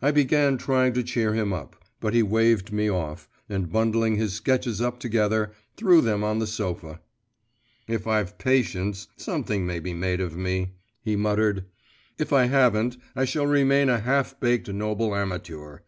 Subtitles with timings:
[0.00, 4.32] I began trying to cheer him up, but he waved me off, and bundling his
[4.34, 7.00] sketches up together, threw them on the sofa.
[7.88, 11.64] 'If I've patience, something may be made of me,' he muttered;
[12.20, 15.80] 'if I haven't, I shall remain a half baked noble amateur.